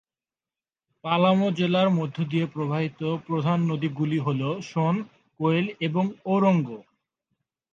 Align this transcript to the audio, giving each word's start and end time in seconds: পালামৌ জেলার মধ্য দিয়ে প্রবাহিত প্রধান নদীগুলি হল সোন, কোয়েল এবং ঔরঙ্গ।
পালামৌ 1.03 1.47
জেলার 1.51 1.89
মধ্য 1.89 2.17
দিয়ে 2.23 2.45
প্রবাহিত 2.45 3.01
প্রধান 3.27 3.59
নদীগুলি 3.71 4.19
হল 4.19 4.41
সোন, 4.61 4.95
কোয়েল 5.39 5.67
এবং 5.79 6.05
ঔরঙ্গ। 6.25 6.67